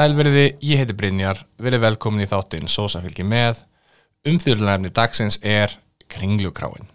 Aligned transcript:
Sælverði, 0.00 0.54
ég 0.64 0.78
heiti 0.80 0.94
Brynjar, 0.96 1.42
verið 1.60 1.82
velkomin 1.82 2.22
í 2.24 2.28
þáttinn 2.30 2.70
Sósa 2.72 3.02
fylgir 3.04 3.26
með. 3.28 3.58
Umþjóðlunarefni 4.24 4.88
dagsins 4.96 5.34
er 5.44 5.74
Kringlukráin. 6.08 6.86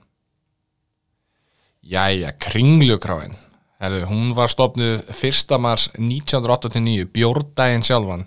Jæja, 1.85 2.31
Kringlukráin. 2.41 3.35
Herðu, 3.83 3.99
hún 4.09 4.31
var 4.33 4.49
stopnuð 4.49 5.03
1. 5.13 5.53
mars 5.61 5.85
1989, 5.99 7.05
bjórdaginn 7.13 7.85
sjálfan. 7.85 8.23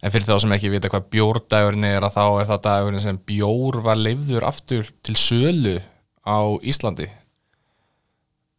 En 0.00 0.14
fyrir 0.14 0.24
þá 0.30 0.46
sem 0.46 0.54
ekki 0.56 0.70
vita 0.72 0.92
hvað 0.94 1.10
bjórdagurinn 1.12 1.84
er 1.90 2.06
að 2.06 2.16
þá 2.16 2.24
er 2.28 2.48
það 2.52 2.62
dagurinn 2.68 3.04
sem 3.04 3.18
bjór 3.32 3.78
var 3.84 4.00
leifður 4.00 4.46
aftur 4.48 4.88
til 5.04 5.18
sölu 5.20 5.74
á 6.24 6.40
Íslandi. 6.64 7.10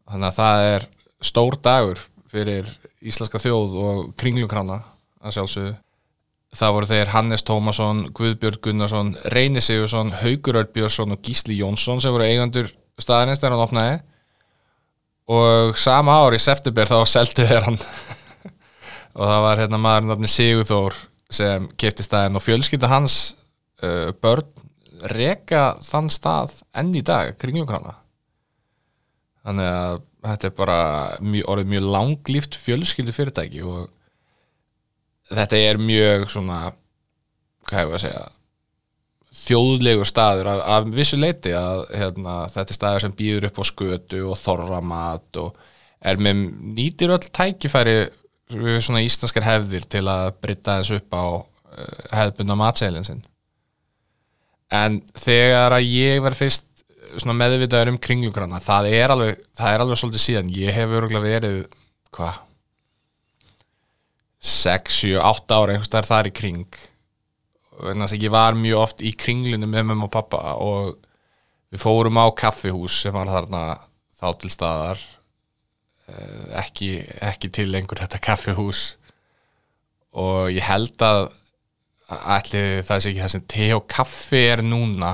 Þannig 0.06 0.30
að 0.30 0.38
það 0.38 0.68
er 0.76 0.88
stór 1.32 1.58
dagur 1.66 2.06
fyrir 2.30 2.70
íslenska 3.02 3.42
þjóð 3.42 3.80
og 3.88 4.06
kringlukrána 4.22 4.84
að 5.30 5.38
sjálfsögðu. 5.38 5.74
Það 6.58 6.76
voru 6.78 6.90
þeir 6.90 7.12
Hannes 7.12 7.44
Tómasson, 7.44 8.06
Guðbjörg 8.16 8.62
Gunnarsson, 8.64 9.16
Reyni 9.34 9.62
Sigursson, 9.64 10.14
Haugur 10.22 10.62
Örbjörnsson 10.62 11.14
og 11.14 11.26
Gísli 11.26 11.58
Jónsson 11.60 12.00
sem 12.04 12.16
voru 12.16 12.26
eigandur 12.26 12.72
staðinist 13.02 13.44
þegar 13.44 13.58
hann 13.58 13.66
opnaði. 13.66 13.98
Og 15.28 15.76
sama 15.78 16.16
ár 16.24 16.38
í 16.38 16.40
september 16.40 16.88
þá 16.88 17.02
seldu 17.10 17.44
þeir 17.44 17.68
hann. 17.68 17.80
Og 19.18 19.26
það 19.26 19.44
var 19.44 19.62
hérna 19.64 19.82
maður 19.82 20.12
nafni 20.12 20.32
Sigurþór 20.32 20.96
sem 21.34 21.68
kefti 21.80 22.06
staðin 22.06 22.40
og 22.40 22.44
fjölskylda 22.46 22.90
hans 22.92 23.18
uh, 23.84 24.14
börn 24.22 24.48
reka 25.12 25.76
þann 25.84 26.10
stað 26.12 26.62
enn 26.78 26.94
í 26.96 27.04
dag 27.06 27.36
kringljókrana 27.38 27.98
þannig 29.48 29.68
að 29.68 30.00
þetta 30.28 30.50
er 30.50 30.56
bara 30.58 30.80
mjög, 31.22 31.46
orðið 31.52 31.72
mjög 31.74 31.90
langlíft 31.94 32.58
fjölskyldu 32.60 33.16
fyrirtæki 33.16 33.64
og 33.68 33.92
þetta 35.32 35.62
er 35.70 35.80
mjög 35.82 36.28
svona 36.32 36.60
hvað 37.68 37.82
hefur 37.82 37.98
að 37.98 38.04
segja 38.06 38.26
þjóðlegur 39.38 40.08
staður 40.08 40.50
af, 40.52 40.62
af 40.76 40.88
vissu 40.94 41.18
leiti 41.20 41.54
að 41.56 41.84
hérna, 41.96 42.38
þetta 42.52 42.74
er 42.74 42.78
staður 42.80 43.04
sem 43.06 43.18
býður 43.18 43.50
upp 43.50 43.60
á 43.62 43.64
skötu 43.70 44.22
og 44.32 44.40
þorramat 44.42 45.42
og 45.44 45.60
er 46.08 46.22
með 46.22 46.42
nýtir 46.78 47.14
öll 47.14 47.24
tækifæri 47.34 47.98
við 48.54 48.80
svona 48.86 49.04
íslenskar 49.06 49.46
hefðir 49.46 49.88
til 49.92 50.06
að 50.10 50.32
brytta 50.42 50.80
þessu 50.80 51.02
upp 51.02 51.18
á 51.18 51.26
uh, 51.28 52.02
hefðbundna 52.14 52.58
matseilin 52.60 53.08
sinn. 53.08 53.24
En 54.74 55.02
þegar 55.16 55.78
að 55.78 55.90
ég 55.92 56.24
verð 56.24 56.42
fyrst 56.42 56.66
meðvitaður 57.28 57.94
um 57.94 58.02
kringlugranna 58.04 58.60
það 58.64 58.90
er 58.92 59.14
alveg, 59.14 59.44
það 59.56 59.74
er 59.74 59.84
alveg 59.84 60.00
svolítið 60.02 60.24
síðan. 60.24 60.54
Ég 60.56 60.76
hef 60.76 60.96
öruglega 60.98 61.24
verið 61.24 61.60
hvað 62.16 62.42
6, 64.48 64.94
7, 65.02 65.18
8 65.22 65.58
ára 65.58 65.76
einhvers 65.76 65.92
þar 65.92 66.08
þar 66.08 66.30
í 66.30 66.34
kring. 66.40 66.80
Þannig 67.78 68.14
að 68.16 68.24
ég 68.26 68.34
var 68.34 68.58
mjög 68.58 68.82
oft 68.82 69.04
í 69.06 69.12
kringlunum 69.14 69.70
með 69.70 69.90
mamma 69.92 70.08
og 70.08 70.14
pappa 70.14 70.56
og 70.64 70.96
við 71.74 71.84
fórum 71.84 72.18
á 72.18 72.26
kaffihús 72.32 73.04
sem 73.04 73.14
var 73.14 73.30
þarna 73.30 73.64
þá 74.18 74.28
til 74.42 74.52
staðar 74.54 75.02
eh, 76.10 76.48
ekki, 76.64 76.92
ekki 77.28 77.52
til 77.54 77.70
einhver 77.76 78.02
þetta 78.06 78.24
kaffihús. 78.24 78.88
Og 80.18 80.50
ég 80.56 80.66
held 80.66 81.04
að 81.06 81.28
ætli 82.08 82.64
það 82.88 83.02
sé 83.04 83.12
ekki 83.12 83.24
það 83.24 83.34
sem 83.36 83.48
te 83.52 83.72
og 83.76 83.88
kaffi 83.92 84.44
er 84.54 84.64
núna 84.64 85.14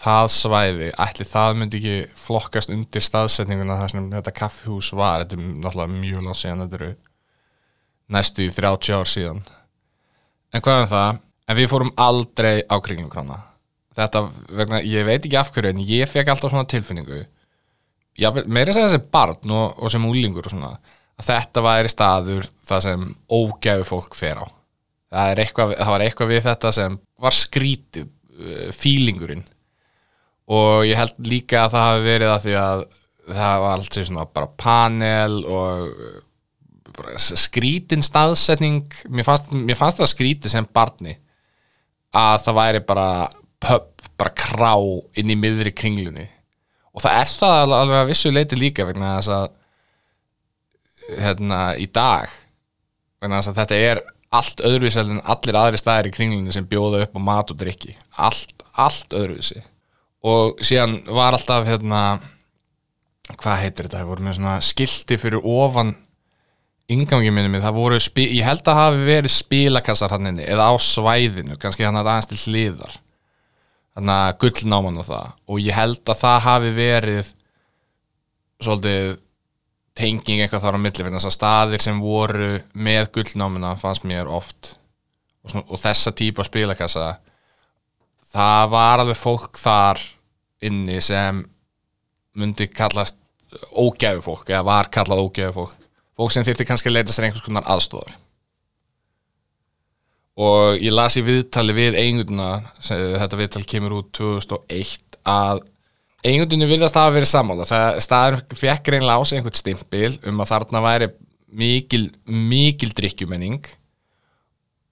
það 0.00 0.30
svæði, 0.32 0.88
ætli 0.96 1.26
það 1.28 1.58
myndi 1.60 1.80
ekki 1.80 2.20
flokkast 2.22 2.72
undir 2.72 3.04
staðsetninguna 3.04 3.76
þar 3.82 3.92
sem 3.92 4.06
þetta 4.14 4.36
kaffihús 4.38 4.94
var, 4.96 5.26
þetta 5.26 5.36
er 5.36 5.50
náttúrulega 5.60 5.98
mjög 5.98 6.24
látt 6.24 6.40
síðan 6.40 6.64
þetta 6.64 6.78
eru 6.80 6.90
næstu 8.10 8.46
í 8.46 8.54
30 8.54 8.96
ár 8.96 9.08
síðan. 9.08 9.44
En 10.50 10.64
hvað 10.64 10.80
er 10.80 10.86
um 10.86 10.90
það, 10.90 11.22
en 11.46 11.58
við 11.58 11.70
fórum 11.70 11.94
aldrei 12.00 12.56
á 12.66 12.76
kringlumkrána 12.82 13.38
þetta, 13.96 14.22
vegna, 14.60 14.80
ég 14.86 15.06
veit 15.08 15.24
ekki 15.24 15.38
af 15.38 15.50
hverju 15.54 15.72
en 15.74 15.82
ég 15.86 16.10
fekk 16.10 16.32
alltaf 16.32 16.52
svona 16.52 16.68
tilfinningu. 16.70 17.24
Já, 18.20 18.30
meira 18.46 18.72
að 18.72 18.76
segja 18.76 18.88
þessi 18.88 19.02
barn 19.12 19.54
og, 19.56 19.76
og 19.80 19.92
sem 19.92 20.06
úlingur 20.06 20.46
og 20.46 20.54
svona, 20.54 20.72
að 21.20 21.28
þetta 21.30 21.64
væri 21.64 21.92
staður 21.92 22.48
það 22.68 22.84
sem 22.86 23.06
ógæfu 23.30 23.86
fólk 23.88 24.18
fer 24.18 24.42
á. 24.42 24.46
Það, 25.10 25.42
eitthvað, 25.44 25.76
það 25.78 25.92
var 25.94 26.04
eitthvað 26.06 26.30
við 26.30 26.44
þetta 26.46 26.72
sem 26.76 26.98
var 27.20 27.36
skrítið 27.36 28.10
fílingurinn 28.72 29.42
og 30.50 30.86
ég 30.88 30.96
held 30.96 31.18
líka 31.28 31.66
að 31.66 31.74
það 31.74 31.86
hafi 31.86 32.04
verið 32.06 32.30
að 32.30 32.44
því 32.44 32.54
að 32.56 32.84
það 33.30 33.56
var 33.62 33.74
alltaf 33.74 34.06
svona 34.08 34.24
bara 34.38 34.48
panel 34.62 35.34
og 35.44 35.90
skrítin 37.18 38.04
staðsetning. 38.04 38.84
Mér 39.08 39.26
fannst, 39.28 39.52
mér 39.54 39.78
fannst 39.78 40.00
það 40.00 40.12
skríti 40.12 40.52
sem 40.52 40.66
barni 40.74 41.16
að 42.16 42.42
það 42.44 42.58
væri 42.58 42.82
bara 42.86 43.08
pub, 43.62 43.88
bara 44.18 44.34
krá 44.36 44.74
inn 45.20 45.32
í 45.32 45.38
miðri 45.38 45.72
kringlunni. 45.76 46.26
Og 46.90 47.04
það 47.04 47.18
er 47.20 47.32
það 47.32 47.74
alveg 47.78 48.00
að 48.00 48.08
vissu 48.10 48.32
leiti 48.34 48.58
líka 48.58 48.86
vegna 48.88 49.16
þess 49.18 49.34
að 49.36 49.48
hérna 51.20 51.60
í 51.78 51.86
dag 51.90 52.30
vegna 53.20 53.40
þess 53.40 53.52
að 53.52 53.60
þetta 53.60 53.78
er 53.90 54.02
allt 54.40 54.62
öðruvísi 54.66 55.00
en 55.02 55.22
allir 55.34 55.58
aðri 55.58 55.80
staðir 55.80 56.10
í 56.10 56.14
kringlunni 56.14 56.54
sem 56.54 56.66
bjóða 56.70 57.04
upp 57.04 57.16
á 57.18 57.20
mat 57.26 57.50
og 57.50 57.58
drikki 57.60 57.96
allt, 58.16 58.62
allt 58.78 59.16
öðruvísi. 59.16 59.62
Og 60.26 60.60
síðan 60.64 61.00
var 61.08 61.34
alltaf 61.34 61.66
hérna 61.66 62.20
hvað 63.38 63.60
heitir 63.62 63.86
þetta, 63.86 64.02
það 64.02 64.10
voru 64.10 64.26
með 64.26 64.38
svona 64.38 64.54
skilti 64.64 65.18
fyrir 65.20 65.46
ofan 65.46 65.94
ingangi 66.90 67.30
minni 67.30 67.50
mig, 67.52 67.62
það 67.62 67.76
voru, 67.76 68.00
ég 68.18 68.46
held 68.46 68.66
að 68.68 68.78
hafi 68.80 69.06
verið 69.06 69.32
spilakassar 69.34 70.14
hann 70.14 70.32
inni, 70.32 70.46
eða 70.46 70.70
á 70.70 70.74
svæðinu 70.82 71.58
kannski 71.60 71.86
hann 71.86 71.98
aðeins 72.00 72.30
til 72.30 72.40
hliðar. 72.44 72.96
Þannig 73.94 74.16
að 74.16 74.38
gullnáman 74.44 75.00
og 75.02 75.06
það. 75.06 75.32
Og 75.50 75.62
ég 75.62 75.76
held 75.76 76.00
að 76.10 76.20
það 76.20 76.38
hafi 76.46 76.72
verið 76.76 77.32
svolítið 78.60 79.10
tenging 80.00 80.42
eitthvað 80.42 80.64
þar 80.64 80.78
á 80.78 80.84
milli, 80.84 81.06
þannig 81.06 81.26
að 81.30 81.36
staðir 81.36 81.84
sem 81.84 82.02
voru 82.02 82.52
með 82.72 83.10
gullnámina 83.16 83.74
fannst 83.78 84.06
mér 84.08 84.30
oft. 84.30 84.74
Og, 85.44 85.52
svona, 85.52 85.66
og 85.66 85.80
þessa 85.80 86.12
típa 86.16 86.44
spilakassa 86.46 87.12
það 88.30 88.64
var 88.74 89.02
alveg 89.02 89.18
fólk 89.18 89.58
þar 89.58 90.02
inni 90.62 90.98
sem 91.02 91.40
myndi 92.38 92.66
kallast 92.70 93.18
ógæfu 93.74 94.22
fólk, 94.22 94.50
eða 94.52 94.66
var 94.66 94.90
kallað 94.92 95.24
ógæfu 95.24 95.54
fólk 95.56 95.86
fólk 96.20 96.34
sem 96.34 96.44
þurfti 96.44 96.68
kannski 96.68 96.90
að 96.90 96.98
leita 96.98 97.14
sér 97.14 97.28
einhvers 97.28 97.46
konar 97.46 97.68
aðstofar 97.70 98.18
og 100.40 100.78
ég 100.80 100.94
las 100.94 101.18
í 101.20 101.24
viðtali 101.24 101.74
við 101.76 101.98
eigunduna, 102.00 102.52
þetta 102.80 103.40
viðtali 103.40 103.68
kemur 103.68 103.98
út 103.98 104.12
2001 104.16 105.18
að 105.28 105.64
eigundinu 106.24 106.68
viljast 106.68 106.96
hafa 106.96 107.14
verið 107.16 107.32
samála 107.32 107.66
það 107.68 107.98
staður 108.04 108.44
fekk 108.60 108.92
reynilega 108.92 109.20
á 109.20 109.24
sig 109.24 109.40
einhvern 109.40 109.58
stimpil 109.58 110.14
um 110.28 110.40
að 110.42 110.52
þarna 110.52 110.82
væri 110.84 111.10
mikil, 111.50 112.06
mikil 112.24 112.92
drikkjumenning 112.96 113.68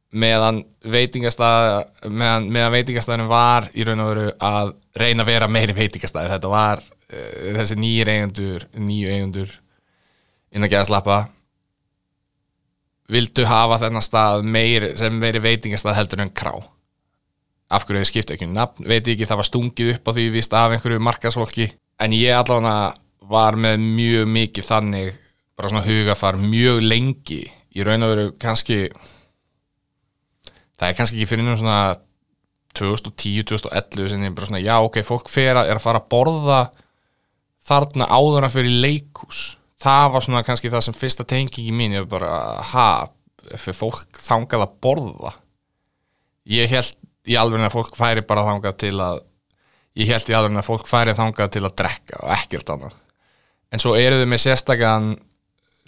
meðan 0.09 0.63
veitingastæð 0.89 2.09
meðan, 2.09 2.49
meðan 2.49 2.75
veitingastæðin 2.79 3.29
var 3.29 3.69
í 3.77 3.85
raun 3.85 4.05
og 4.05 4.13
veru 4.15 4.29
að 4.41 4.75
reyna 4.99 5.25
að 5.25 5.33
vera 5.35 5.51
meiri 5.53 5.77
veitingastæð 5.77 6.31
þetta 6.33 6.53
var 6.53 6.81
uh, 6.81 7.57
þessi 7.59 7.77
nýjir 7.77 8.13
eigundur 8.15 8.69
nýju 8.81 9.13
eigundur 9.13 9.57
inn 10.55 10.65
að 10.65 10.75
geða 10.75 10.89
slappa. 10.89 11.19
Vildu 13.09 13.47
hafa 13.49 13.79
þennan 13.85 14.05
stað 14.05 14.45
meir, 14.45 14.91
sem 15.01 15.15
meiri 15.17 15.41
veitingastað 15.45 15.97
heldur 15.97 16.25
en 16.25 16.33
krá? 16.33 16.53
Af 17.73 17.85
hverju 17.85 18.05
þau 18.05 18.11
skipta 18.11 18.35
ekki 18.35 18.49
um 18.49 18.57
nafn, 18.57 18.87
veit 18.89 19.09
ekki 19.09 19.29
það 19.29 19.41
var 19.43 19.49
stungið 19.49 19.93
upp 19.95 20.09
á 20.09 20.13
því 20.17 20.27
vist 20.33 20.57
af 20.57 20.73
einhverju 20.73 21.05
markasvolki 21.05 21.69
en 22.01 22.17
ég 22.17 22.37
allavega 22.37 22.95
var 23.29 23.59
með 23.61 23.81
mjög 23.85 24.29
mikið 24.33 24.69
þannig 24.69 25.17
bara 25.59 25.73
svona 25.73 25.85
hugafar 25.85 26.39
mjög 26.41 26.83
lengi. 26.85 27.43
Í 27.77 27.85
raun 27.85 28.07
og 28.07 28.13
veru 28.15 28.29
kannski 28.41 28.87
það 30.79 30.87
er 30.89 30.97
kannski 30.97 31.19
ekki 31.19 31.29
fyrir 31.29 31.45
einhvern 31.45 31.61
svona 31.61 31.81
2010-2011 32.79 34.13
sem 34.13 34.25
ég 34.25 34.37
bara 34.37 34.49
svona 34.49 34.63
já 34.63 34.77
ok, 34.81 35.01
fólk 35.07 35.31
fer 35.33 35.59
að 35.59 35.73
er 35.73 35.81
að 35.81 35.85
fara 35.85 36.03
að 36.03 36.11
borða 36.13 36.61
þarna 37.69 38.09
áður 38.09 38.47
að 38.47 38.59
fyrir 38.59 38.83
leikús 38.85 39.43
það 39.83 40.09
var 40.15 40.25
svona 40.25 40.45
kannski 40.47 40.73
það 40.73 40.87
sem 40.89 40.97
fyrsta 40.97 41.27
tengingi 41.29 41.75
mín 41.75 41.95
ég 41.97 42.07
var 42.07 42.19
bara, 42.19 42.33
ha 42.73 42.89
fyrir 43.55 43.79
fólk 43.79 44.21
þangað 44.23 44.67
að 44.67 44.77
borða? 44.85 45.35
Ég 46.49 46.71
held 46.73 46.97
í 47.29 47.37
alveg 47.39 47.67
að 47.67 47.75
fólk 47.77 47.99
færi 47.99 48.25
bara 48.27 48.47
þangað 48.47 48.79
til 48.83 48.95
að 49.05 49.23
ég 49.99 50.11
held 50.13 50.31
í 50.31 50.37
alveg 50.37 50.61
að 50.61 50.69
fólk 50.69 50.89
færi 50.89 51.17
þangað 51.19 51.55
til 51.55 51.65
að 51.67 51.77
drekka 51.83 52.21
og 52.23 52.35
ekkert 52.37 52.75
annað. 52.75 52.99
En 53.69 53.83
svo 53.83 53.95
eru 54.01 54.21
þau 54.21 54.31
með 54.31 54.45
sérstakann 54.47 55.11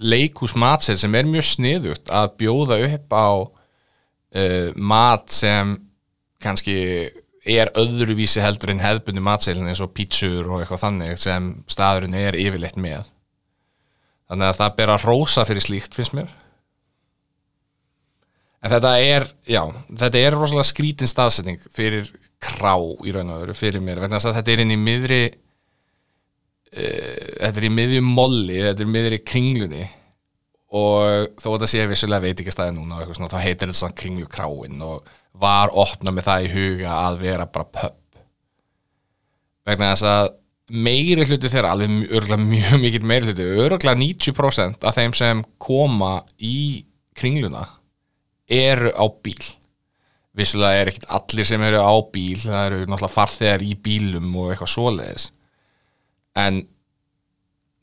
leikúsmatsel 0.01 0.99
sem 1.01 1.15
er 1.17 1.29
mjög 1.29 1.47
sniðut 1.49 2.13
að 2.13 2.35
bjóða 2.41 2.79
upp 2.87 3.17
á 3.17 3.29
uh, 3.37 4.69
mat 4.77 5.33
sem 5.33 5.75
kannski 6.41 6.77
er 7.51 7.73
öðruvísi 7.77 8.43
heldur 8.45 8.73
en 8.73 8.83
hefðbundi 8.85 9.23
matselin 9.25 9.69
eins 9.69 9.81
og 9.85 9.93
pítsur 9.97 10.49
og 10.49 10.61
eitthvað 10.61 10.85
þannig 10.85 11.21
sem 11.21 11.51
staðurinn 11.73 12.17
er 12.17 12.37
yfirleitt 12.39 12.79
með 12.81 13.09
þannig 14.31 14.47
að 14.47 14.59
það 14.61 14.77
ber 14.79 14.93
að 14.94 15.05
rósa 15.09 15.43
fyrir 15.49 15.65
slíkt 15.65 15.97
finnst 15.99 16.15
mér. 16.15 16.31
En 18.61 18.73
þetta 18.75 18.91
er, 19.03 19.25
já, 19.49 19.62
þetta 20.03 20.19
er 20.21 20.37
rosalega 20.37 20.69
skrítin 20.69 21.11
staðsetning 21.11 21.62
fyrir 21.73 22.11
krá 22.41 22.75
í 22.79 23.12
raun 23.15 23.32
og 23.32 23.41
veru 23.44 23.55
fyrir 23.56 23.82
mér 23.85 24.03
vegna 24.03 24.21
að 24.21 24.37
þetta 24.37 24.53
er 24.53 24.62
inn 24.65 24.75
í 24.75 24.81
miðri 24.81 25.23
uh, 25.31 25.32
þetta 27.41 27.56
er 27.56 27.67
í 27.67 27.77
miðjum 27.79 28.09
molli, 28.19 28.59
þetta 28.69 28.85
er 28.85 28.88
í 28.88 28.94
miðri 28.97 29.19
kringlunni. 29.25 29.87
Og 30.71 31.32
þó 31.41 31.49
að 31.49 31.55
þetta 31.56 31.71
sé 31.73 31.81
vissulega 31.91 32.23
veit 32.23 32.41
ekki 32.44 32.55
staði 32.55 32.73
núna 32.77 32.94
svona, 33.09 33.32
þá 33.32 33.43
heitir 33.43 33.73
þetta 33.73 33.97
kringlu 33.99 34.29
kráin 34.31 34.85
og 34.87 35.09
var 35.41 35.69
opnað 35.75 36.15
með 36.15 36.25
það 36.29 36.44
í 36.44 36.53
huga 36.53 36.91
að 37.09 37.15
vera 37.25 37.47
bara 37.50 37.73
pub. 37.81 37.97
Vegna 39.67 39.91
þess 39.91 40.06
að 40.06 40.29
meiri 40.70 41.26
hluti 41.26 41.50
þeirra, 41.50 41.75
alveg 41.75 42.12
örgulega 42.14 42.43
mjög 42.43 42.76
mikið 42.84 43.06
meiri 43.11 43.31
hluti, 43.31 43.46
örgulega 43.64 43.99
90% 43.99 44.87
af 44.87 44.99
þeim 44.99 45.17
sem 45.19 45.43
koma 45.62 46.20
í 46.37 46.87
kringluna 47.19 47.67
eru 48.50 48.93
á 48.94 49.05
bíl. 49.22 49.40
Vissulega 50.37 50.82
er 50.82 50.90
ekkert 50.93 51.08
allir 51.11 51.49
sem 51.49 51.62
eru 51.67 51.82
á 51.82 51.94
bíl 52.12 52.38
það 52.38 52.67
eru 52.69 52.82
náttúrulega 52.84 53.14
farþegar 53.17 53.64
í 53.67 53.75
bílum 53.82 54.31
og 54.38 54.52
eitthvað 54.52 54.72
svoleiðis. 54.75 55.26
En 56.38 56.62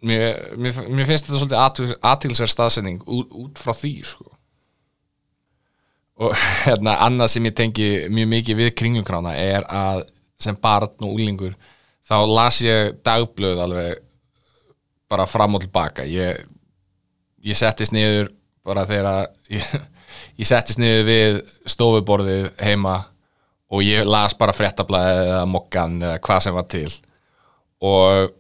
mér, 0.01 0.55
mér, 0.55 0.81
mér 0.87 1.09
finnst 1.09 1.27
þetta 1.27 1.41
svolítið 1.41 1.95
aðtilsverð 2.07 2.53
staðsending 2.53 3.03
út, 3.03 3.31
út 3.31 3.61
frá 3.61 3.75
því 3.75 3.93
sko. 4.07 4.29
Og 6.23 6.33
hérna 6.65 6.97
annað 7.05 7.35
sem 7.35 7.49
ég 7.49 7.57
tengi 7.57 7.89
mjög 8.11 8.31
mikið 8.35 8.61
við 8.63 8.75
kringlukrána 8.79 9.35
er 9.37 9.67
að 9.67 10.05
sem 10.41 10.57
barn 10.61 10.93
og 11.01 11.17
úlingur 11.17 11.55
þá 12.07 12.15
las 12.31 12.62
ég 12.63 12.95
dagblöð 13.06 13.62
alveg 13.65 14.01
bara 15.12 15.27
fram 15.30 15.57
og 15.57 15.63
tilbaka. 15.63 16.06
Ég, 16.07 16.39
ég 17.44 17.57
settist 17.57 17.94
niður 17.95 18.31
bara 18.68 18.86
þegar 18.88 19.30
ég, 19.57 19.68
ég 20.39 20.50
settist 20.50 20.81
niður 20.81 21.06
við 21.07 21.44
stofuborðið 21.75 22.50
heima 22.63 22.98
og 23.68 23.83
ég 23.83 24.07
las 24.07 24.36
bara 24.38 24.56
frettablaðið 24.56 25.21
eða 25.27 25.45
mokkan 25.51 26.01
eða 26.01 26.24
hvað 26.24 26.44
sem 26.45 26.56
var 26.56 26.68
til. 26.71 26.89
Og 27.83 28.33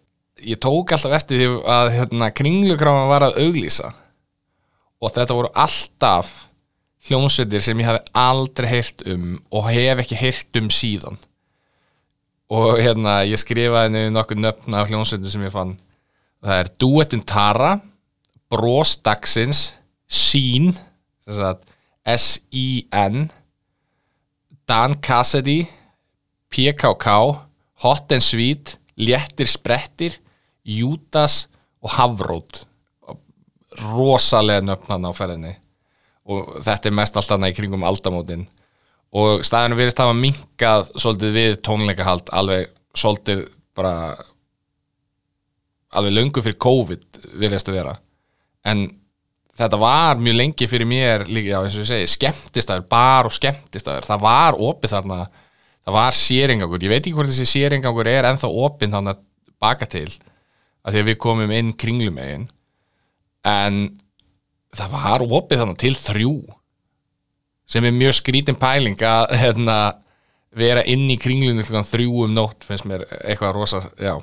ég 0.47 0.59
tók 0.63 0.93
alltaf 0.95 1.15
eftir 1.17 1.41
því 1.41 1.47
að 1.67 1.93
hérna, 1.97 2.33
kringlukrána 2.35 3.07
var 3.09 3.27
að 3.27 3.41
auglýsa. 3.43 3.91
Og 5.03 5.11
þetta 5.13 5.35
voru 5.37 5.51
alltaf 5.53 6.31
hljómsveitir 7.07 7.63
sem 7.63 7.79
ég 7.83 7.87
hef 7.87 8.11
aldrei 8.17 8.69
heyrt 8.71 9.03
um 9.07 9.35
og 9.53 9.67
hef 9.69 10.01
ekki 10.03 10.17
heyrt 10.19 10.59
um 10.59 10.71
síðan 10.73 11.19
og 12.53 12.79
hérna 12.79 13.19
ég 13.27 13.39
skrifaði 13.41 13.91
nefnir 13.91 14.13
nokkuð 14.15 14.41
nöfna 14.43 14.81
af 14.81 14.91
hljómsveitir 14.91 15.33
sem 15.33 15.43
ég 15.47 15.53
fann. 15.53 15.75
Það 16.43 16.61
er 16.61 16.71
Duetin 16.79 17.23
Tara 17.27 17.71
Brós 18.51 18.95
Dagsins 19.03 19.73
Sín 20.07 20.71
S-I-N 22.07 23.27
Dan 24.67 24.95
Cassidy 25.03 25.65
PKK 26.53 27.17
Hot 27.83 28.15
and 28.15 28.23
Sweet 28.23 28.77
Léttir 28.97 29.49
Sprettir 29.51 30.15
Júdas 30.63 31.47
og 31.83 31.91
Havrót 31.97 32.63
rosalega 33.77 34.63
nöfnan 34.65 35.05
á 35.05 35.11
ferðinni. 35.13 35.53
Og 36.27 36.57
þetta 36.65 36.89
er 36.89 36.95
mest 36.97 37.17
allt 37.19 37.33
annað 37.35 37.53
í 37.53 37.57
kringum 37.59 37.85
aldamótin 37.87 38.47
og 39.15 39.43
staðinu 39.47 39.77
verist 39.79 39.99
hafa 40.01 40.15
minkað 40.17 40.89
svolítið 40.99 41.37
við 41.37 41.59
tónleikahald 41.65 42.31
alveg 42.35 42.71
svolítið 42.97 43.45
bara 43.77 43.93
alveg 45.97 46.15
löngu 46.15 46.43
fyrir 46.43 46.59
COVID 46.59 47.21
viljast 47.39 47.69
að 47.71 47.77
vera. 47.79 47.93
En 48.67 48.87
þetta 49.57 49.79
var 49.81 50.19
mjög 50.21 50.37
lengi 50.37 50.67
fyrir 50.69 50.89
mér 50.89 51.25
líka, 51.29 51.55
já 51.55 51.59
eins 51.61 51.77
og 51.77 51.85
ég 51.85 51.91
segi, 51.91 52.09
skemmtistæður 52.17 52.87
bar 52.91 53.29
og 53.29 53.35
skemmtistæður, 53.35 54.07
það 54.09 54.25
var 54.25 54.59
opið 54.67 54.93
þarna, 54.93 55.19
það 55.85 55.97
var 55.97 56.17
séringangur. 56.17 56.83
Ég 56.83 56.93
veit 56.93 57.01
ekki 57.01 57.15
hvort 57.17 57.31
þessi 57.31 57.47
séringangur 57.53 58.09
er 58.11 58.27
ennþá 58.29 58.51
opið 58.65 58.93
þannig 58.97 59.15
að 59.15 59.23
baka 59.63 59.87
til 59.89 60.09
að 60.85 60.93
því 60.93 61.01
að 61.01 61.09
við 61.09 61.19
komum 61.23 61.55
inn 61.55 61.73
kringlumegin. 61.79 62.45
En 63.47 63.81
það 64.75 64.93
var 64.93 65.25
opið 65.25 65.63
þannig 65.63 65.81
til 65.81 65.95
þrjú 65.97 66.35
sem 67.67 67.85
er 67.85 67.95
mjög 67.95 68.19
skrítin 68.21 68.59
pæling 68.59 68.99
að 69.03 69.33
hérna, 69.41 69.77
vera 70.57 70.83
inn 70.87 71.05
í 71.11 71.17
kringlunni 71.21 71.65
þrjú 71.65 72.25
um 72.25 72.35
nótt 72.35 72.65
finnst 72.65 72.87
mér 72.87 73.05
eitthvað 73.19 73.57
rosa 73.57 73.81
já, 73.99 74.15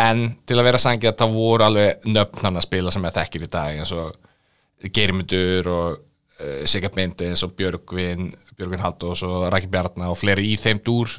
en 0.00 0.22
til 0.46 0.58
að 0.58 0.66
vera 0.68 0.80
sangið 0.80 1.10
að 1.10 1.18
það 1.22 1.34
voru 1.36 1.66
alveg 1.66 2.06
nöfn 2.08 2.46
hann 2.46 2.58
að 2.58 2.66
spila 2.66 2.92
sem 2.94 3.08
ég 3.08 3.16
þekkir 3.16 3.46
í 3.46 3.50
dag 3.52 3.80
eins 3.80 3.92
og 3.96 4.14
Geirmundur 4.88 5.68
og 5.68 5.98
uh, 5.98 6.62
Sigurd 6.70 6.96
Bindi 6.96 7.28
eins 7.28 7.44
og 7.44 7.52
Björgvin 7.58 8.30
Björgvin 8.56 8.84
Haldós 8.84 9.24
og 9.26 9.48
Rækki 9.52 9.68
Bjarnar 9.72 10.12
og 10.12 10.18
fleiri 10.20 10.46
í 10.52 10.56
þeim 10.60 10.80
dúr 10.84 11.12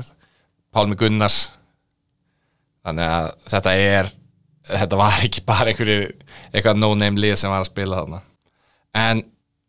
Pálmi 0.71 0.95
Gunnars. 0.95 1.49
Þannig 2.85 3.09
að 3.11 3.29
þetta 3.51 3.73
er 3.75 4.11
þetta 4.71 4.99
var 4.99 5.25
ekki 5.25 5.43
bara 5.45 5.71
einhverju 5.71 6.09
eitthvað 6.51 6.79
no-name 6.79 7.21
lið 7.21 7.37
sem 7.41 7.51
var 7.51 7.63
að 7.63 7.71
spila 7.71 8.01
þarna. 8.01 8.21
En 8.97 9.23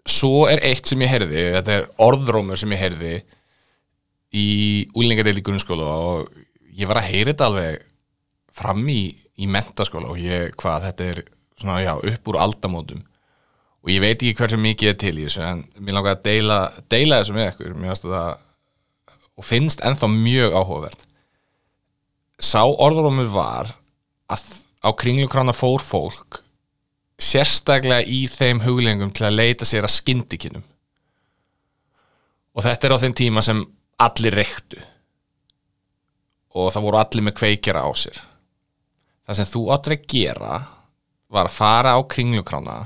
svo 0.08 0.46
er 0.50 0.62
eitt 0.66 0.88
sem 0.88 1.02
ég 1.04 1.12
heyrði 1.12 1.44
þetta 1.58 1.76
er 1.76 1.88
orðrómur 2.02 2.58
sem 2.58 2.72
ég 2.74 2.82
heyrði 2.82 3.14
í 4.32 4.46
úlingadeil 4.98 5.38
í 5.38 5.44
grunnskóla 5.44 5.86
og 5.86 6.32
ég 6.72 6.88
var 6.88 7.02
að 7.02 7.10
heyra 7.12 7.32
þetta 7.32 7.48
alveg 7.50 7.82
fram 8.52 8.82
í, 8.90 9.02
í 9.12 9.48
mentaskóla 9.50 10.10
og 10.12 10.20
ég, 10.20 10.52
hvað, 10.60 10.88
þetta 10.88 11.08
er 11.12 11.22
svona, 11.60 11.80
já, 11.84 11.94
upp 11.96 12.30
úr 12.30 12.38
aldamótum. 12.42 13.02
Og 13.82 13.90
ég 13.90 14.02
veit 14.02 14.18
ekki 14.20 14.36
hversu 14.38 14.58
mikið 14.60 14.92
er 14.92 14.98
til 15.00 15.14
í 15.16 15.26
þessu 15.26 15.42
en 15.46 15.62
mér 15.80 15.96
langar 15.96 16.18
að 16.18 16.26
deila, 16.26 16.58
deila 16.92 17.20
þessu 17.22 17.36
með 17.36 17.48
ykkur. 17.50 17.72
Mér 17.74 17.92
finnst 17.92 18.06
þetta 18.06 18.24
og 19.32 19.48
finnst 19.48 19.82
ennþá 19.82 20.10
mjög 20.12 20.56
áhugavert. 20.58 21.06
Sá 22.42 22.62
orðrómur 22.62 23.30
var 23.32 23.72
að 24.32 24.44
á 24.82 24.90
kringlukrána 24.98 25.54
fór 25.56 25.82
fólk 25.82 26.41
sérstaklega 27.22 28.02
í 28.06 28.24
þeim 28.30 28.62
huglengum 28.66 29.12
til 29.14 29.28
að 29.28 29.38
leita 29.38 29.68
sér 29.68 29.86
að 29.86 29.96
skindikinum 29.96 30.64
og 32.52 32.66
þetta 32.66 32.88
er 32.88 32.94
á 32.96 33.02
þeim 33.02 33.14
tíma 33.16 33.42
sem 33.44 33.62
allir 34.02 34.36
reyktu. 34.36 34.80
Og 36.52 36.68
það 36.74 36.86
voru 36.86 37.00
allir 37.00 37.24
með 37.24 37.38
kveikjara 37.38 37.84
á 37.84 37.90
sér. 37.96 38.18
Það 39.24 39.38
sem 39.38 39.48
þú 39.48 39.62
áttur 39.72 39.94
að 39.96 40.08
gera 40.12 40.56
var 41.32 41.48
að 41.48 41.56
fara 41.56 41.94
á 41.96 42.00
kringlukrána 42.04 42.76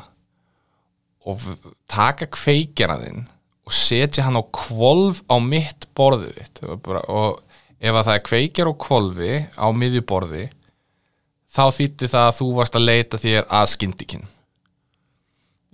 og 1.27 1.43
taka 1.91 2.29
kveikjara 2.31 3.01
þinn 3.03 3.25
og 3.67 3.75
setja 3.75 4.29
hann 4.29 4.39
á 4.39 4.45
kvolv 4.55 5.25
á 5.27 5.37
mitt 5.43 5.89
borðu 5.99 6.31
og 7.11 7.41
ef 7.81 7.91
að 7.91 8.05
það 8.05 8.13
er 8.13 8.25
kveikjar 8.29 8.71
og 8.71 8.79
kvolvi 8.85 9.33
á 9.59 9.67
miðjuborði 9.75 10.45
þá 11.51 11.65
þýtti 11.75 12.13
það 12.13 12.29
að 12.29 12.39
þú 12.39 12.49
varst 12.61 12.79
að 12.79 12.87
leita 12.87 13.19
þér 13.19 13.49
að 13.59 13.73
skyndikinn 13.75 14.29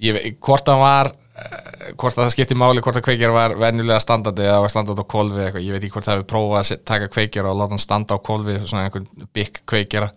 ég 0.03 0.17
veit, 0.17 0.39
hvort 0.43 0.67
það 0.67 0.83
var 0.83 1.13
eh, 1.13 1.93
hvort 2.01 2.19
það 2.19 2.33
skipti 2.35 2.59
máli, 2.59 2.83
hvort 2.85 2.99
það 2.99 3.07
kveikjar 3.11 3.35
var 3.35 3.57
vennilega 3.61 4.01
standandi 4.03 4.49
eða 4.49 4.73
standandi 4.73 5.05
á 5.05 5.13
kvolvi 5.15 5.45
eitthvað. 5.47 5.67
ég 5.67 5.77
veit 5.77 5.85
ekki 5.85 5.95
hvort 5.97 6.09
það 6.09 6.19
hefur 6.19 6.31
prófað 6.35 6.63
að 6.63 6.83
taka 6.93 7.13
kveikjar 7.13 7.51
og 7.51 7.61
láta 7.61 7.77
hann 7.77 7.87
standa 7.87 8.19
á 8.19 8.25
kvolvi, 8.31 8.59
svona 8.65 8.89
einhvern 8.89 9.31
bygg 9.37 9.63
kveikjara, 9.69 10.11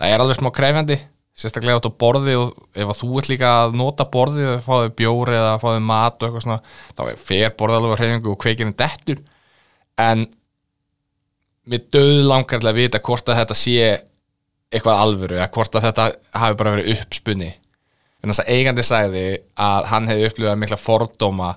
það 0.00 0.14
er 0.14 0.24
alveg 0.24 0.40
smá 0.40 0.52
kræfjandi 0.54 1.00
sérstaklega 1.40 1.78
átt 1.78 1.88
á 1.88 2.00
borði 2.02 2.34
og 2.36 2.50
ef 2.76 2.90
þú 2.98 3.10
ert 3.20 3.30
líka 3.30 3.50
að 3.62 3.76
nota 3.80 4.06
borði 4.12 4.46
og 4.50 4.64
fáðu 4.64 4.92
bjóri 4.98 5.36
eða 5.38 5.54
fáðu 5.62 5.82
mat 5.88 6.18
og 6.18 6.26
eitthvað 6.26 6.44
svona 6.44 6.58
þá 6.98 7.24
fer 7.30 7.54
borðalöfu 7.60 7.96
að 7.96 8.02
hreyfingu 8.02 8.32
og 8.34 8.40
kveikjarinn 8.42 8.76
dettur. 8.76 9.22
En 10.00 10.26
mér 11.70 11.86
döð 11.94 12.22
langar 12.28 12.60
til 12.60 12.70
að 12.70 12.80
vita 12.80 13.00
hvort 13.06 13.30
að 13.30 13.40
þetta 13.40 13.58
sé 13.58 13.88
eitthvað 14.70 15.02
alvöru 15.04 15.38
eða 15.38 15.50
hvort 15.54 15.76
að 15.76 15.86
þetta 15.88 16.06
hafi 16.42 16.58
bara 16.60 16.74
verið 16.76 16.92
uppspunni 16.96 17.50
en 18.20 18.32
þess 18.32 18.42
að 18.44 18.52
eigandi 18.54 18.84
sæði 18.84 19.24
að 19.60 19.88
hann 19.90 20.08
hefði 20.10 20.28
upplifað 20.28 20.60
mikla 20.60 20.78
fordóma 20.80 21.50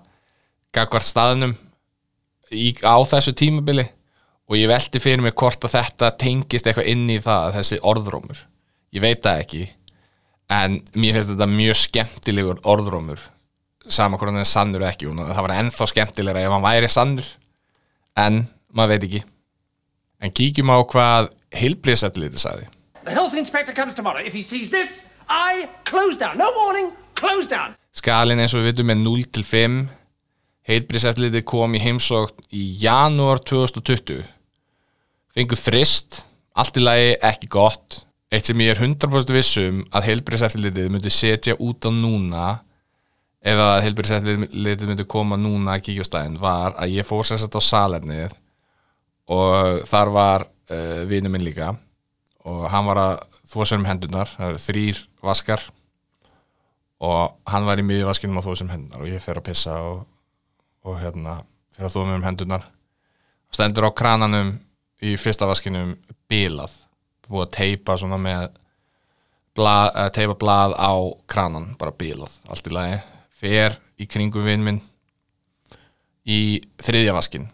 gagvar 0.73 1.05
staðnum 1.05 1.53
í, 2.51 2.71
á 2.81 2.97
þessu 3.09 3.35
tímabili 3.37 3.85
og 4.49 4.57
ég 4.59 4.71
veldi 4.71 5.01
fyrir 5.03 5.23
mig 5.23 5.35
hvort 5.39 5.63
að 5.65 5.77
þetta 5.77 6.11
tengist 6.19 6.67
eitthvað 6.67 6.89
inn 6.91 7.05
í 7.11 7.19
það 7.23 7.53
þessi 7.57 7.79
orðrómur. 7.93 8.41
Ég 8.93 9.03
veit 9.03 9.23
það 9.23 9.43
ekki 9.43 9.63
en 10.53 10.81
mér 10.93 11.17
finnst 11.17 11.31
þetta 11.33 11.49
mjög 11.49 11.79
skemmtilegur 11.79 12.59
orðrómur 12.69 13.21
saman 13.87 14.19
hvort 14.19 14.31
hann 14.31 14.43
er 14.43 14.49
sannur 14.49 14.85
ekki. 14.87 15.09
Og 15.09 15.19
það 15.19 15.45
var 15.47 15.55
ennþá 15.57 15.89
skemmtilegra 15.91 16.43
ef 16.43 16.55
hann 16.55 16.65
væri 16.65 16.91
sannur 16.91 17.29
en 18.19 18.43
maður 18.73 18.95
veit 18.95 19.07
ekki. 19.09 19.23
En 20.23 20.31
kíkjum 20.31 20.71
á 20.71 20.77
hvað 20.87 21.31
heilblíðsættiliti 21.53 22.39
sagði. 22.39 22.69
The 23.03 23.11
health 23.11 23.35
inspector 23.35 23.75
comes 23.75 23.95
tomorrow. 23.95 24.23
If 24.23 24.33
he 24.33 24.41
sees 24.41 24.71
this, 24.71 25.03
I 25.29 25.67
close 25.89 26.17
down. 26.19 26.37
No 26.37 26.49
warning, 26.57 26.91
close 27.19 27.49
down. 27.49 27.75
Skalin 27.93 28.41
eins 28.41 28.55
og 28.55 28.63
við 28.63 28.71
veitum 28.71 28.93
er 28.93 28.99
0 29.01 29.27
til 29.35 29.45
5. 29.47 29.77
Heilbríðseftliti 30.69 31.43
kom 31.45 31.75
í 31.75 31.81
heimsókn 31.83 32.47
í 32.55 32.63
janúar 32.81 33.41
2020. 33.43 34.23
Fengu 35.33 35.57
þrist, 35.59 36.23
allt 36.55 36.77
í 36.79 36.83
lagi 36.83 37.15
ekki 37.19 37.49
gott. 37.51 38.03
Eitt 38.33 38.47
sem 38.49 38.61
ég 38.63 38.73
er 38.73 38.81
100% 38.81 39.33
vissum 39.35 39.83
að 39.93 40.07
heilbríðseftlitið 40.09 40.93
myndi 40.93 41.11
setja 41.13 41.57
út 41.59 41.85
á 41.85 41.91
núna 41.93 42.45
ef 43.43 43.59
að 43.59 43.81
heilbyrðisættlitið 43.85 44.89
myndi 44.89 45.05
koma 45.09 45.37
núna 45.39 45.75
að 45.75 45.87
kíkja 45.87 46.07
á 46.07 46.09
staðinn 46.09 46.39
var 46.41 46.77
að 46.79 46.95
ég 46.95 47.07
fór 47.07 47.25
sér 47.27 47.41
sett 47.41 47.57
á 47.59 47.61
salernið 47.63 48.35
og 49.33 49.83
þar 49.89 50.11
var 50.15 50.45
uh, 50.47 51.03
vinu 51.09 51.31
minn 51.31 51.43
líka 51.43 51.73
og 52.47 52.63
hann 52.71 52.87
var 52.87 53.01
að 53.01 53.15
þvó 53.51 53.67
sér 53.67 53.81
um 53.81 53.89
hendunar 53.89 54.31
það 54.31 54.53
eru 54.53 54.63
þrýr 54.63 55.01
vaskar 55.23 55.63
og 57.03 57.35
hann 57.49 57.67
var 57.67 57.81
í 57.81 57.85
miðju 57.87 58.07
vaskinum 58.07 58.39
að 58.39 58.47
þvó 58.47 58.55
sér 58.55 58.67
um 58.67 58.73
hendunar 58.75 59.03
og 59.03 59.11
ég 59.11 59.23
fer 59.23 59.39
að 59.39 59.47
pissa 59.49 59.79
og, 59.87 60.05
og 60.87 60.99
hérna 61.01 61.41
fer 61.75 61.87
að 61.87 61.95
þvó 61.95 62.05
mér 62.07 62.21
um 62.21 62.27
hendunar 62.27 62.69
stendur 63.53 63.89
á 63.89 63.91
krananum 63.95 64.55
í 65.03 65.15
fyrsta 65.19 65.49
vaskinum 65.49 65.97
bilað 66.31 66.75
búið 67.27 67.47
að 67.47 67.55
teipa 67.57 67.97
svona 67.99 68.19
með 68.21 68.51
blað, 69.57 69.89
teipa 70.15 70.37
blað 70.39 70.75
á 70.77 70.93
kranan 71.29 71.73
bara 71.79 71.95
bilað, 71.95 72.33
allt 72.49 72.69
í 72.69 72.73
lagi. 72.73 73.01
Fer 73.43 73.77
í 73.99 74.07
kringum 74.09 74.45
vinn 74.47 74.65
minn 74.65 74.79
í 76.23 76.61
þriðja 76.83 77.15
vaskin 77.15 77.49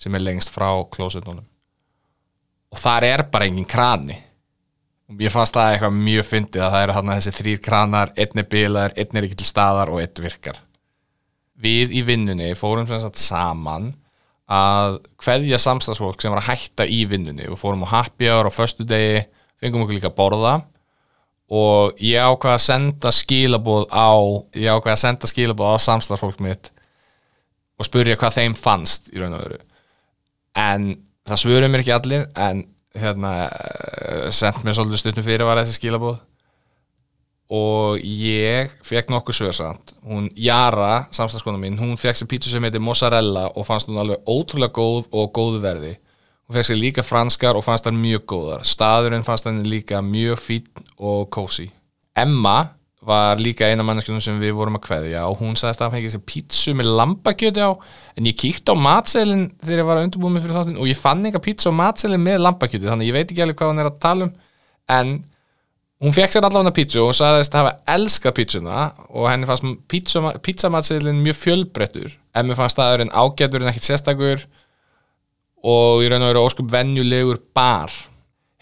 sem 0.00 0.14
er 0.14 0.24
lengst 0.24 0.52
frá 0.52 0.68
klósetunum. 0.92 1.46
Og 2.74 2.80
þar 2.80 3.06
er 3.08 3.26
bara 3.30 3.48
engin 3.48 3.68
krani. 3.68 4.18
og 4.18 4.33
ég 5.20 5.32
fannst 5.32 5.56
það 5.56 5.72
eitthvað 5.72 5.98
mjög 5.98 6.28
fyndið 6.28 6.64
að 6.64 6.74
það 6.74 6.84
eru 6.84 6.96
þarna 6.96 7.16
þessi 7.18 7.34
þrýr 7.38 7.60
kranar 7.64 8.12
einn 8.16 8.40
er 8.40 8.48
bilaður, 8.54 8.94
einn 8.96 9.18
er 9.18 9.26
ekki 9.26 9.38
til 9.40 9.48
staðar 9.48 9.92
og 9.92 10.00
einn 10.00 10.24
virkar. 10.24 10.60
Við 11.64 11.94
í 11.94 12.02
vinnunni 12.06 12.54
fórum 12.58 12.88
saman 12.88 13.92
að 14.50 14.98
hverja 15.24 15.60
samstagsfólk 15.60 16.20
sem 16.20 16.32
var 16.32 16.42
að 16.42 16.50
hætta 16.50 16.86
í 16.86 17.04
vinnunni. 17.08 17.46
Við 17.48 17.60
fórum 17.60 17.84
á 17.88 17.94
happy 17.94 18.28
hour 18.28 18.48
á 18.48 18.52
föstu 18.52 18.84
degi 18.88 19.24
fengum 19.60 19.84
okkur 19.84 19.98
líka 19.98 20.10
að 20.10 20.18
borða 20.18 20.54
og 21.54 22.00
ég 22.00 22.24
ákvaði 22.24 22.56
að 22.56 22.64
senda 22.64 23.12
skilabóð 23.12 23.86
á 23.92 24.12
að 24.16 25.76
á 25.76 25.84
samstagsfólk 25.84 26.40
mitt 26.44 26.70
og 27.78 27.88
spurja 27.88 28.16
hvað 28.16 28.38
þeim 28.38 28.54
fannst 28.56 29.10
í 29.12 29.20
raun 29.20 29.36
og 29.36 29.44
veru. 29.44 29.58
En 30.54 30.94
það 31.26 31.40
svöruð 31.40 31.70
mér 31.72 31.84
ekki 31.84 31.94
allir 31.94 32.26
en 32.36 32.64
hérna 32.94 33.32
sendt 34.30 34.62
mér 34.64 34.76
svolítið 34.76 35.02
stundum 35.02 35.26
fyrir 35.26 35.46
var 35.48 35.60
þessi 35.60 35.78
skilabóð 35.78 36.20
og 37.54 38.00
ég 38.00 38.72
fekk 38.86 39.10
nokkuð 39.12 39.36
svörsamt 39.36 39.92
hún 40.06 40.30
Jara, 40.36 41.04
samstagskona 41.12 41.60
mín 41.60 41.76
hún 41.78 41.98
fekk 42.00 42.20
sér 42.20 42.30
pítsu 42.30 42.50
sem 42.50 42.64
heitir 42.64 42.82
mozzarella 42.82 43.50
og 43.52 43.66
fannst 43.68 43.90
hún 43.90 44.00
alveg 44.00 44.24
ótrúlega 44.24 44.72
góð 44.72 45.10
og 45.12 45.32
góðu 45.36 45.60
verði. 45.62 45.92
Hún 46.48 46.56
fekk 46.56 46.68
sér 46.70 46.80
líka 46.80 47.04
franskar 47.04 47.58
og 47.58 47.64
fannst 47.66 47.84
hann 47.88 48.00
mjög 48.00 48.24
góðar. 48.32 48.64
Staðurinn 48.64 49.26
fannst 49.26 49.48
hann 49.48 49.62
líka 49.68 50.00
mjög 50.04 50.40
fín 50.40 50.86
og 50.96 51.28
kósi 51.34 51.68
Emma 52.16 52.74
var 53.06 53.40
líka 53.42 53.68
eina 53.68 53.84
manneskjum 53.86 54.20
sem 54.22 54.40
við 54.40 54.54
vorum 54.56 54.78
að 54.78 54.84
kveðja 54.86 55.26
og 55.28 55.36
hún 55.42 55.58
sagðist 55.58 55.82
að 55.82 55.86
hann 55.86 55.94
fengið 55.98 56.14
sér 56.14 56.24
pítsu 56.30 56.74
með 56.76 56.90
lambakjöti 57.00 57.64
á 57.64 57.70
en 58.16 58.28
ég 58.30 58.38
kíkti 58.40 58.72
á 58.72 58.76
matselin 58.78 59.44
þegar 59.60 59.82
ég 59.82 59.88
var 59.88 60.00
að 60.00 60.08
undirbúið 60.08 60.34
mig 60.34 60.44
fyrir 60.44 60.58
þáttin 60.58 60.80
og 60.80 60.90
ég 60.90 61.00
fann 61.00 61.22
eitthvað 61.24 61.46
pítsu 61.48 61.72
á 61.72 61.80
matselin 61.80 62.24
með 62.24 62.40
lambakjöti 62.46 62.90
þannig 62.90 63.10
ég 63.10 63.16
veit 63.18 63.28
ekki 63.28 63.44
alveg 63.44 63.60
hvað 63.60 63.72
hann 63.72 63.82
er 63.84 63.90
að 63.90 64.00
tala 64.04 64.28
um 64.28 64.34
en 64.94 65.14
hún 66.04 66.16
fekk 66.16 66.34
sér 66.34 66.48
allavega 66.48 66.74
pítsu 66.76 67.02
og 67.02 67.10
hún 67.10 67.18
sagðist 67.20 67.54
að 67.54 67.62
hafa 67.62 67.94
elskað 67.94 68.36
pítsuna 68.40 68.80
og 69.10 69.28
henni 69.30 69.48
fannst 69.48 70.40
pítsamatsillin 70.44 71.22
mjög 71.24 71.40
fjölbrettur 71.42 72.16
en 72.34 72.48
mér 72.48 72.58
fannst 72.58 72.78
staðurinn 72.78 73.12
ágætur 73.14 73.62
en 73.62 73.70
ekkit 73.72 73.90
sérstakur 73.90 74.48
og 75.64 76.04
í 76.04 76.10
raun 76.12 76.24
og 76.24 76.32
veru 76.32 76.44
óskup 76.48 76.72
venjulegur 76.72 77.40
bar 77.56 77.92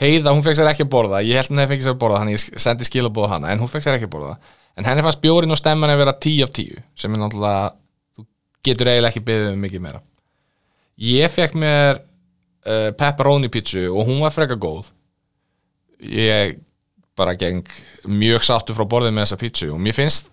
heiða, 0.02 0.32
hún 0.34 0.42
fekk 0.44 0.58
sér 0.58 0.70
ekki 0.72 0.86
að 0.86 0.92
borða. 0.92 1.20
Ég 1.24 1.38
held 1.38 1.52
henni 1.52 1.64
að 1.64 1.72
fekk 1.72 1.84
sér 1.84 1.94
að 1.94 2.00
borða, 2.02 2.22
þannig 2.22 2.36
ég 2.36 2.62
sendi 2.64 2.88
skilabóð 2.88 3.30
hana 3.32 3.52
en 3.52 3.62
hún 3.62 3.70
fekk 3.70 3.86
sér 3.86 3.98
ekki 3.98 4.08
að 4.08 4.14
borða. 4.16 4.32
En 4.78 4.88
henni 4.88 5.04
fannst 5.04 5.22
bjórin 5.22 5.52
og 5.52 5.60
stemman 5.60 5.92
að 5.92 6.02
vera 6.02 6.14
10 6.16 6.46
af 6.46 6.52
10 6.56 6.82
sem 7.02 7.14
er 7.14 7.22
náttúrulega, 7.22 7.70
þú 8.16 8.26
getur 8.68 8.90
eiginlega 8.92 9.12
ekki 9.12 9.24
beðið 9.28 9.52
um 9.52 9.64
mikið 9.66 9.84
meira. 9.86 10.02
Ég 11.02 11.32
fekk 11.32 11.56
mér 11.60 12.02
uh, 12.02 12.90
pepperoni 12.98 13.50
pítsu 13.52 13.86
og 13.90 14.06
hún 14.08 14.22
var 14.24 14.34
freka 14.34 14.58
góð. 14.60 14.92
Ég 16.02 16.58
bara 17.18 17.36
geng 17.38 17.66
mjög 18.08 18.46
sáttu 18.46 18.76
frá 18.76 18.86
borðið 18.88 19.16
með 19.16 19.26
þessa 19.26 19.40
pítsu 19.42 19.72
og 19.74 19.82
mér 19.82 19.96
finnst 19.96 20.30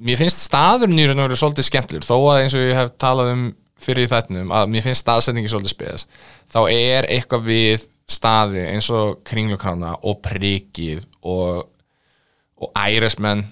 mér 0.00 0.18
finnst 0.18 0.46
staðurinn 0.48 0.98
í 0.98 1.04
raun 1.06 1.20
og 1.20 1.28
veru 1.28 1.38
svolítið 1.38 1.68
skemmtilegur. 1.68 2.08
Þó 2.08 2.16
að 2.32 2.40
eins 2.40 2.56
og 2.56 2.64
ég 2.64 2.78
hef 2.78 2.96
talað 2.98 3.34
um 3.34 3.44
fyrir 3.84 4.06
í 4.06 4.10
þættinum 4.10 4.52
að 4.54 4.70
mér 4.72 4.86
finnst 4.86 5.04
staðsetningi 5.04 5.50
svolítið 5.50 5.74
spes 5.74 6.06
þá 6.52 6.60
er 6.70 7.08
eitthvað 7.10 7.48
við 7.48 7.86
staði 8.10 8.66
eins 8.68 8.90
og 8.92 9.22
kringlukrána 9.26 9.94
og 10.04 10.20
prikið 10.24 11.06
og, 11.22 11.64
og 12.60 12.72
ærismenn 12.76 13.44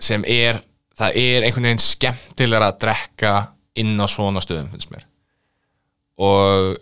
sem 0.00 0.24
er 0.24 0.62
það 0.98 1.18
er 1.20 1.46
einhvern 1.46 1.68
veginn 1.68 1.82
skemmtilegur 1.82 2.66
að 2.68 2.78
drekka 2.84 3.34
inn 3.78 3.98
á 4.00 4.06
svona 4.10 4.42
stöðum 4.42 4.72
finnst 4.72 4.90
mér. 4.92 5.04
Og 6.18 6.78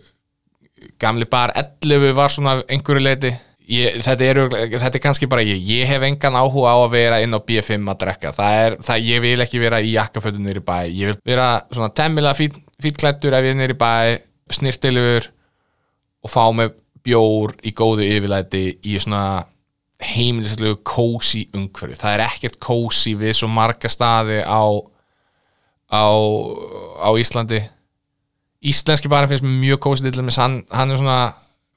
gamli 1.01 1.27
bar 1.29 1.53
11 1.57 2.15
var 2.17 2.33
svona 2.33 2.57
einhverju 2.65 3.03
leiti 3.03 3.33
ég, 3.67 3.99
þetta, 4.05 4.25
er, 4.25 4.41
þetta 4.77 4.93
er 4.95 5.03
kannski 5.03 5.29
bara 5.29 5.45
ég. 5.45 5.61
Ég 5.61 5.89
hef 5.89 6.05
engan 6.07 6.37
áhuga 6.39 6.73
á 6.73 6.77
að 6.79 6.93
vera 6.95 7.21
inn 7.23 7.35
á 7.35 7.39
B5 7.39 7.91
að 7.93 8.01
drekka, 8.03 8.33
það 8.35 8.61
er, 8.63 8.77
það, 8.89 9.07
ég 9.11 9.23
vil 9.25 9.45
ekki 9.45 9.61
vera 9.61 9.81
í 9.83 9.93
jakkafötu 9.93 10.41
nýri 10.41 10.63
bæ, 10.65 10.77
ég 10.87 11.11
vil 11.11 11.19
vera 11.27 11.49
svona 11.69 11.91
temmilega 11.97 12.37
fít, 12.37 12.57
fítklættur 12.83 13.37
ef 13.37 13.45
ég 13.45 13.55
er 13.55 13.59
nýri 13.61 13.77
bæ, 13.77 13.91
snirtilegur 14.57 15.29
og 16.23 16.31
fá 16.33 16.43
með 16.55 16.75
bjór 17.07 17.55
í 17.63 17.73
góðu 17.75 18.05
yfirlæti 18.07 18.65
í 18.87 18.97
svona 18.99 19.45
heimilislegu 20.03 20.77
kósi 20.85 21.47
umhverfi, 21.57 21.97
það 21.97 22.13
er 22.17 22.23
ekkert 22.27 22.59
kósi 22.61 23.15
við 23.17 23.33
svo 23.39 23.49
marga 23.49 23.89
staði 23.89 24.43
á 24.45 24.61
á, 25.89 26.05
á 27.01 27.09
Íslandi. 27.17 27.63
Íslenski 28.67 29.09
bara 29.09 29.29
finnst 29.29 29.45
mjög 29.45 29.81
kósi 29.85 30.11
hann, 30.37 30.61
hann 30.69 30.91
er 30.91 30.99
svona 30.99 31.21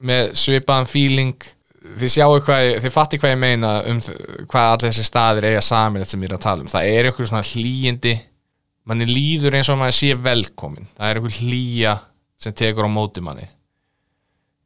með 0.01 0.33
svipaðan 0.37 0.89
feeling. 0.89 1.47
Þið 1.81 2.11
sjáu 2.13 2.41
hvað, 2.45 2.67
þið 2.83 2.93
fatti 2.93 3.17
hvað 3.17 3.31
ég 3.33 3.39
meina 3.41 3.71
um 3.89 4.01
hvað 4.51 4.67
allir 4.67 4.91
þessi 4.91 5.05
staðir 5.07 5.47
eiga 5.49 5.63
samin 5.65 6.05
sem 6.05 6.21
ég 6.21 6.29
er 6.29 6.35
að 6.37 6.43
tala 6.43 6.61
um, 6.61 6.69
það 6.69 6.89
er 6.91 7.09
einhver 7.09 7.25
svona 7.25 7.47
hlýjindi 7.47 8.13
manni 8.85 9.07
líður 9.09 9.57
eins 9.57 9.69
og 9.73 9.79
maður 9.79 9.97
sé 9.97 10.11
velkomin, 10.13 10.85
það 10.93 11.07
er 11.09 11.19
einhver 11.19 11.39
hlýja 11.39 11.95
sem 12.37 12.53
tekur 12.53 12.85
á 12.85 12.89
móti 12.93 13.23
manni 13.25 13.47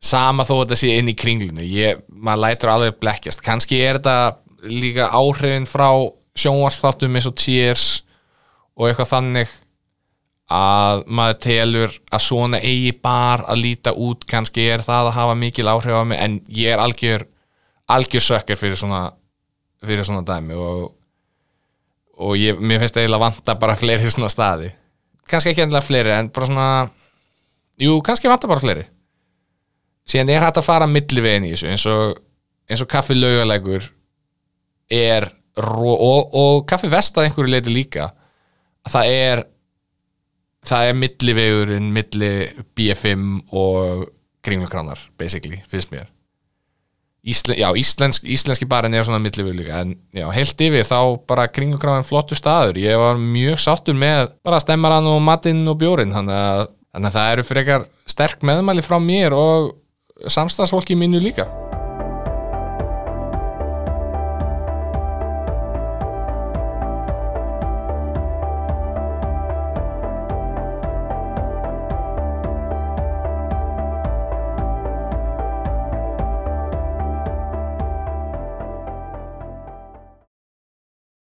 sama 0.05 0.45
þó 0.45 0.55
að 0.59 0.63
þetta 0.63 0.79
sé 0.79 0.95
inn 0.99 1.11
í 1.11 1.17
kringlinu 1.17 1.65
ég, 1.65 2.01
maður 2.09 2.43
lætur 2.45 2.71
alveg 2.73 2.97
blekkjast. 3.01 3.43
Kannski 3.45 3.81
er 3.81 3.99
þetta 3.99 4.69
líka 4.69 5.09
áhrifin 5.13 5.67
frá 5.69 5.89
sjónvarsþáttum 6.37 7.15
eins 7.15 7.29
og 7.29 7.37
Cheers 7.39 7.85
og 8.75 8.89
eitthvað 8.89 9.11
þannig 9.13 9.53
að 10.55 11.05
maður 11.17 11.37
telur 11.41 11.95
að 12.13 12.21
svona 12.21 12.59
eigi 12.61 12.91
bar 13.01 13.45
að 13.49 13.63
líta 13.63 13.95
út. 13.97 14.25
Kannski 14.29 14.67
er 14.75 14.83
það 14.85 15.09
að 15.09 15.17
hafa 15.17 15.37
mikil 15.41 15.69
áhrif 15.71 15.97
á 15.97 16.03
mig 16.05 16.21
en 16.21 16.39
ég 16.53 16.75
er 16.75 16.83
algjör 16.83 17.25
algjör 17.89 18.25
sökkar 18.25 18.57
fyrir 18.57 18.77
svona 18.77 19.07
fyrir 19.85 20.05
svona 20.05 20.25
dæmi 20.25 20.57
og, 20.57 20.93
og 22.17 22.37
ég, 22.37 22.57
mér 22.57 22.81
finnst 22.81 22.97
eiginlega 22.97 23.21
vanta 23.21 23.57
bara 23.61 23.77
fleiri 23.77 24.09
svona 24.09 24.31
staði. 24.33 24.71
Kannski 25.29 25.53
ekki 25.53 25.65
endilega 25.65 25.85
fleiri 25.85 26.13
en 26.13 26.29
bara 26.33 26.49
svona 26.49 26.69
jú, 27.81 27.97
kannski 28.05 28.29
vanta 28.29 28.49
bara 28.49 28.61
fleiri 28.61 28.85
síðan 30.09 30.33
er 30.33 30.45
hægt 30.45 30.61
að 30.61 30.67
fara 30.67 30.89
millivegin 30.89 31.47
í 31.47 31.53
þessu 31.55 31.71
eins 31.71 31.85
og, 31.89 32.19
eins 32.69 32.83
og 32.83 32.91
kaffi 32.91 33.17
laugalegur 33.17 33.89
er 34.91 35.29
og, 35.55 36.33
og 36.35 36.65
kaffi 36.69 36.89
vestað 36.91 37.29
einhverju 37.29 37.53
leiti 37.53 37.73
líka. 37.73 38.09
Það 38.91 39.11
er 39.11 39.45
það 40.65 40.89
er 40.89 40.99
millivegurinn 40.99 41.93
milli 41.93 42.33
BFM 42.77 43.29
og 43.55 44.09
kringlugrannar 44.45 44.99
basically, 45.17 45.61
finnst 45.69 45.93
mér. 45.93 46.11
Íslen, 47.25 47.57
já, 47.57 47.71
íslensk, 47.73 48.25
íslenski 48.29 48.67
barinn 48.69 48.93
er 48.93 49.05
svona 49.07 49.17
millivegur 49.17 49.55
líka, 49.57 49.79
en 49.81 49.95
já, 50.13 50.27
heilt 50.29 50.59
yfir 50.61 50.85
þá 50.85 50.99
bara 51.25 51.47
kringlugrannar 51.49 52.05
flottu 52.05 52.37
staður. 52.37 52.77
Ég 52.77 52.99
var 53.01 53.17
mjög 53.17 53.63
sáttur 53.63 53.97
með 53.97 54.35
bara 54.45 54.59
stemmaran 54.61 55.09
og 55.09 55.23
matinn 55.25 55.63
og 55.71 55.79
bjórin 55.81 56.13
þannig 56.13 56.37
að, 56.37 56.67
þannig 56.93 57.09
að 57.09 57.17
það 57.17 57.31
eru 57.31 57.47
frekar 57.47 57.87
sterk 58.13 58.45
meðmæli 58.45 58.85
frá 58.85 58.99
mér 59.01 59.33
og 59.33 59.73
samstagsfólki 60.27 60.95
mínu 60.95 61.19
líka 61.19 61.47